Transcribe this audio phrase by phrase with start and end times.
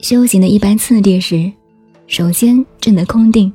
[0.00, 1.50] 修行的一般次第是：
[2.06, 3.52] 首先证得空定，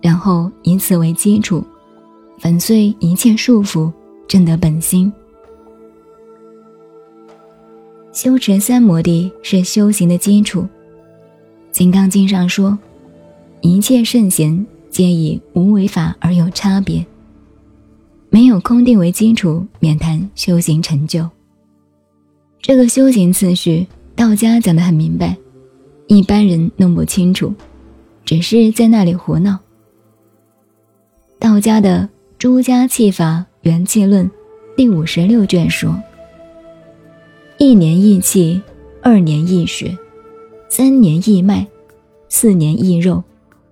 [0.00, 1.64] 然后以此为基础，
[2.38, 3.90] 粉碎一切束缚，
[4.26, 5.12] 证得本心。
[8.12, 10.62] 修持三摩地是修行的基础。
[11.70, 12.76] 《金刚经》上说
[13.60, 17.04] ：“一切圣贤皆以无为法而有差别。”
[18.28, 21.28] 没有空定为基础，免谈修行成就。
[22.60, 25.36] 这个修行次序，道家讲得很明白，
[26.08, 27.52] 一般人弄不清楚，
[28.24, 29.58] 只是在那里胡闹。
[31.38, 32.02] 道家的
[32.38, 34.26] 《诸家气法元气论》
[34.76, 36.00] 第五十六卷说。
[37.58, 38.60] 一年益气，
[39.02, 39.96] 二年益血，
[40.68, 41.66] 三年益脉，
[42.28, 43.24] 四年益肉，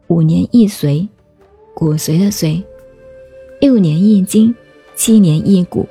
[0.09, 1.07] 五年益髓，
[1.75, 2.63] 骨髓的髓，
[3.61, 4.55] 六年益精，
[4.97, 5.87] 七年益骨，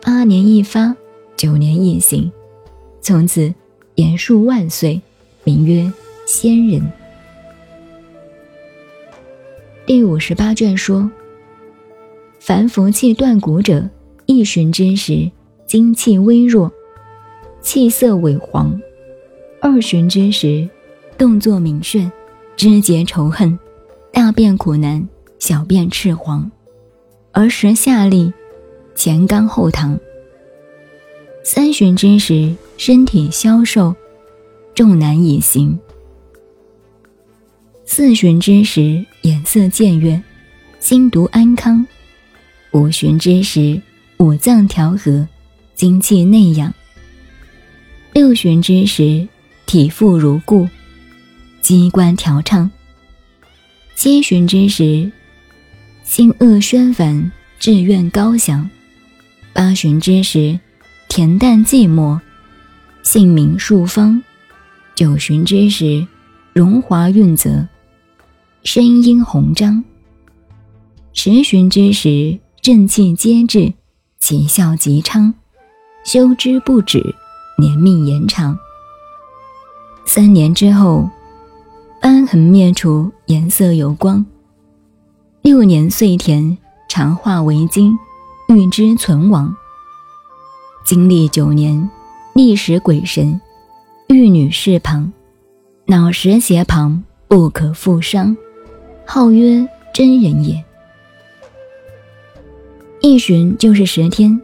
[0.00, 0.96] 八年益发，
[1.36, 2.30] 九年益形，
[3.00, 3.52] 从此
[3.96, 5.02] 延数万岁，
[5.44, 5.90] 名曰
[6.26, 6.82] 仙人。
[9.86, 11.10] 第五十八卷说：
[12.40, 13.88] 凡服气断骨者，
[14.26, 15.30] 一旬之时。
[15.66, 16.72] 精气微弱，
[17.60, 18.80] 气色萎黄。
[19.60, 20.66] 二旬之时，
[21.18, 22.10] 动作敏顺，
[22.56, 23.58] 肢节仇恨，
[24.10, 25.06] 大便苦难，
[25.38, 26.50] 小便赤黄，
[27.32, 28.32] 而时下利，
[28.94, 29.98] 前刚后溏。
[31.44, 33.94] 三旬之时，身体消瘦，
[34.78, 35.76] 重难以行。
[37.84, 40.22] 四旬之时，颜色渐悦，
[40.78, 41.84] 心独安康。
[42.70, 43.82] 五旬之时，
[44.18, 45.26] 五脏调和。
[45.74, 46.72] 精气内养，
[48.12, 49.26] 六旬之时，
[49.66, 50.68] 体肤如故，
[51.60, 52.70] 机关调畅；
[53.96, 55.10] 七旬之时，
[56.04, 58.68] 心恶宣烦，志愿高翔；
[59.52, 60.58] 八旬之时，
[61.08, 62.20] 恬淡寂寞，
[63.02, 64.20] 性明数方；
[64.98, 66.04] 九旬之时，
[66.52, 67.68] 荣华润泽，
[68.64, 69.84] 声音宏张；
[71.12, 73.74] 十旬之时，正气皆至，
[74.18, 75.32] 其效极昌。
[76.02, 77.14] 修之不止，
[77.60, 78.58] 年命延长。
[80.04, 81.08] 三年之后，
[82.02, 84.26] 斑痕灭除，颜色有光。
[85.42, 86.58] 六年岁田，
[86.88, 87.96] 常化为金，
[88.48, 89.54] 欲之存亡。
[90.84, 91.88] 经历九年，
[92.34, 93.40] 历时鬼神，
[94.08, 95.12] 玉女侍旁，
[95.84, 98.34] 脑石胁旁，不可复伤，
[99.04, 100.64] 号曰真人也。
[103.02, 104.40] 一旬就是十天。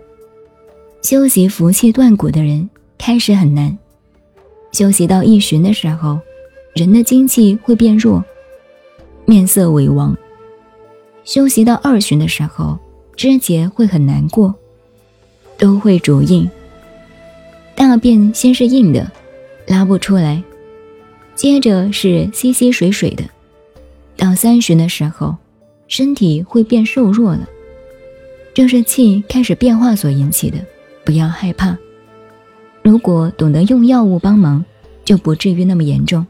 [1.01, 3.77] 修习福气断骨的人开始很难，
[4.73, 6.19] 修习到一旬的时候，
[6.75, 8.23] 人的精气会变弱，
[9.25, 10.15] 面色萎亡；
[11.25, 12.79] 修习到二旬的时候，
[13.17, 14.55] 肢节会很难过，
[15.57, 16.49] 都会主硬。
[17.75, 19.11] 大便先是硬的，
[19.67, 20.43] 拉不出来，
[21.35, 23.25] 接着是稀稀水水的，
[24.17, 25.37] 到三旬的时候，
[25.89, 27.49] 身体会变瘦弱了，
[28.53, 30.59] 这是气开始变化所引起的。
[31.05, 31.77] 不要害怕，
[32.83, 34.65] 如果懂得用药物帮忙，
[35.05, 36.27] 就不至于那么严重。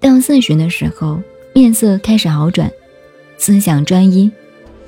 [0.00, 1.18] 到四旬的时候，
[1.54, 2.70] 面色开始好转，
[3.38, 4.30] 思想专一，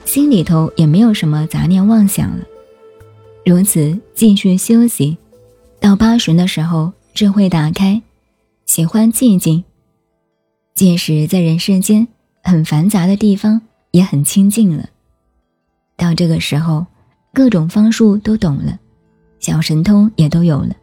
[0.04, 2.44] 心里头也没有什么杂念妄想了。
[3.46, 5.16] 如此继续休息，
[5.80, 8.00] 到八旬的时候，智慧打开，
[8.64, 9.62] 喜欢寂静，
[10.72, 12.08] 即使在人世间
[12.42, 13.60] 很繁杂的地方，
[13.90, 14.88] 也很清静了。
[15.98, 16.86] 到这个时候。
[17.34, 18.78] 各种方术都懂了，
[19.38, 20.74] 小神通也都有了，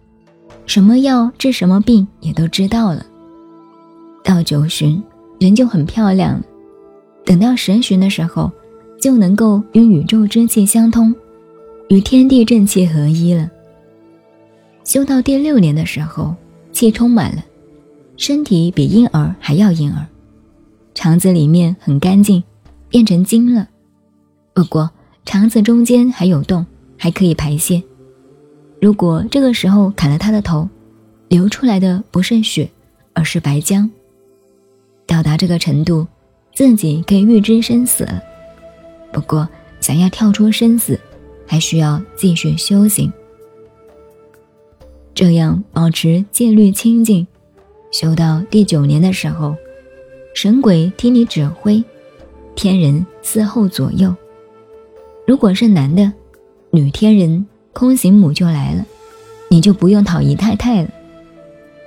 [0.68, 3.04] 什么药治什么病也都知道了。
[4.24, 5.02] 到九旬，
[5.40, 6.44] 人就很漂亮了；
[7.26, 8.52] 等到十旬的时候，
[9.02, 11.14] 就能够与宇宙之气相通，
[11.90, 13.50] 与天地正气合一了。
[14.88, 16.34] 修到第六年的时候，
[16.72, 17.44] 气充满了，
[18.16, 20.08] 身体比婴儿还要婴儿，
[20.96, 22.42] 肠子里面很干净，
[22.88, 23.68] 变成精了。
[24.54, 24.90] 不过。
[25.26, 26.66] 肠子中间还有洞，
[26.98, 27.84] 还可以排泄。
[28.80, 30.70] 如果这个时候砍了他的头，
[31.28, 32.70] 流出来的不是血，
[33.12, 33.90] 而是白浆。
[35.06, 36.08] 到达这个程度，
[36.56, 38.08] 自己可以预知生死。
[39.12, 39.46] 不过，
[39.82, 40.98] 想要跳出生死，
[41.46, 43.12] 还需要继续修行。
[45.18, 47.26] 这样保持戒律清净，
[47.90, 49.56] 修到第九年的时候，
[50.36, 51.84] 神鬼听你指挥，
[52.54, 54.16] 天人伺候左右。
[55.26, 56.14] 如果是男的，
[56.70, 58.86] 女天人空行母就来了，
[59.50, 60.90] 你就不用讨姨太太了；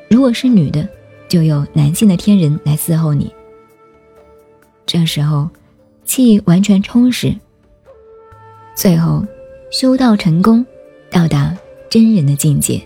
[0.08, 0.88] 如果是女的，
[1.28, 3.32] 就有男性的天人来伺候你。
[4.86, 5.48] 这时候，
[6.04, 7.32] 气完全充实，
[8.74, 9.24] 最后
[9.70, 10.66] 修道成功，
[11.12, 11.56] 到达
[11.88, 12.84] 真人的境界。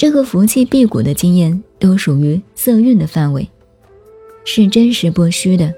[0.00, 3.46] 这个福气辟谷的经验都属于色蕴的范围，
[4.46, 5.74] 是真实不虚的。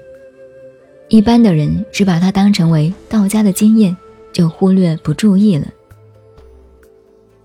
[1.09, 3.97] 一般的人只把它当成为道家的经验，
[4.31, 5.67] 就忽略不注意了。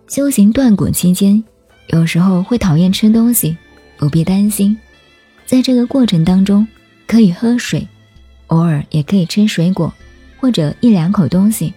[0.06, 1.42] 修行断骨期间，
[1.88, 3.56] 有时候会讨厌吃东西，
[3.96, 4.78] 不必担心，
[5.46, 6.64] 在这个过程当中
[7.08, 7.84] 可以喝水，
[8.46, 9.92] 偶尔也可以吃水果
[10.38, 11.74] 或者一两口东西。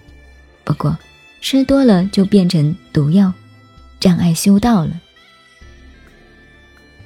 [0.63, 0.95] 不过
[1.41, 3.33] 吃多了就变成毒药，
[4.01, 4.99] 障碍修道了。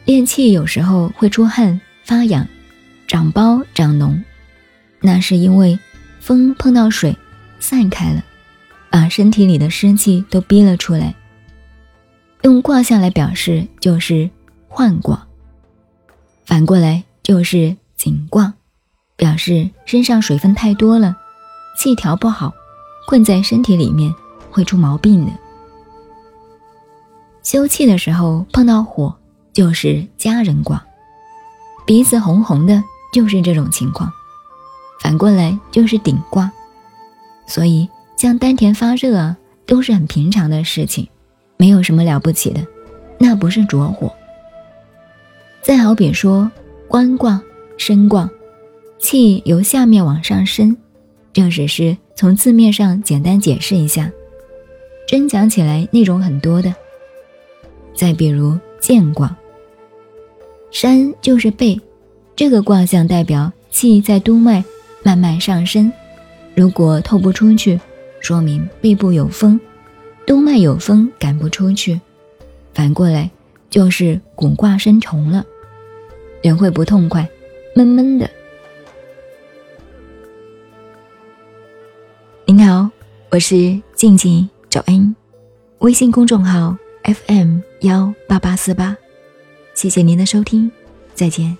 [0.05, 2.47] 练气有时候会出汗、发痒、
[3.07, 4.19] 长包、长脓。
[5.01, 5.77] 那是因为
[6.19, 7.15] 风碰到水，
[7.59, 8.23] 散开了，
[8.89, 11.13] 把身体里的湿气都逼了出来。
[12.41, 14.29] 用卦象来表示就是
[14.67, 15.27] 换卦，
[16.45, 18.53] 反过来就是紧卦，
[19.15, 21.15] 表示身上水分太多了，
[21.77, 22.53] 气调不好，
[23.07, 24.13] 困在身体里面
[24.49, 25.31] 会出毛病的。
[27.45, 29.15] 休气的时候碰到火，
[29.53, 30.83] 就是家人卦，
[31.85, 32.83] 鼻子红红的，
[33.13, 34.11] 就是这种情况。
[34.99, 36.51] 反过来就是顶卦，
[37.45, 37.87] 所以
[38.17, 39.37] 像丹田发热啊，
[39.67, 41.07] 都是很平常的事情，
[41.57, 42.65] 没有什么了不起的，
[43.19, 44.11] 那不是着火。
[45.61, 46.51] 再好比说
[46.87, 47.39] 官卦、
[47.77, 48.27] 身卦，
[48.97, 50.75] 气由下面往上升，
[51.31, 54.11] 这只是从字面上简单解释一下，
[55.07, 56.73] 真讲起来内容很多的。
[57.95, 59.35] 再比如剑卦，
[60.69, 61.79] 山就是背，
[62.35, 64.63] 这个卦象代表气在督脉。
[65.03, 65.93] 慢慢上升，
[66.55, 67.79] 如果透不出去，
[68.21, 69.59] 说明背部有风，
[70.25, 72.01] 督脉有风赶不出去。
[72.73, 73.29] 反过来
[73.69, 75.45] 就是骨卦生虫了，
[76.41, 77.29] 人会不痛快，
[77.75, 78.27] 闷闷的。
[82.45, 82.89] 您好，
[83.29, 85.15] 我是静静找恩，
[85.77, 88.97] 微信公众号 FM 幺八八四八，
[89.75, 90.71] 谢谢您的收听，
[91.13, 91.55] 再见。